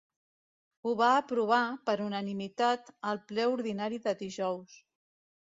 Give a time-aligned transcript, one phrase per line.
[0.87, 4.77] Ho va aprovar, per unanimitat, el ple ordinari de dijous.